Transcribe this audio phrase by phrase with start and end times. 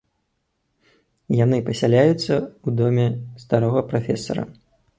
[1.41, 3.07] Яны пасяляюцца ў доме
[3.45, 4.43] старога прафесара.